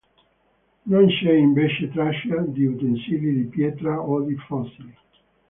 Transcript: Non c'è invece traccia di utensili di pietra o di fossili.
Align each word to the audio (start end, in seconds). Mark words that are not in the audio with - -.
Non 0.87 1.07
c'è 1.09 1.31
invece 1.31 1.91
traccia 1.91 2.37
di 2.39 2.65
utensili 2.65 3.33
di 3.35 3.43
pietra 3.45 3.99
o 4.01 4.21
di 4.23 4.35
fossili. 4.47 4.95